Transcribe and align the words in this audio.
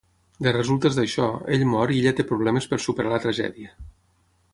De 0.45 0.51
resultes 0.53 0.95
d'això, 0.99 1.27
ell 1.57 1.65
mor 1.73 1.93
i 1.97 1.99
ella 2.03 2.13
té 2.21 2.25
problemes 2.31 2.67
per 2.73 2.81
superar 2.87 3.13
la 3.13 3.21
tragèdia. 3.27 3.75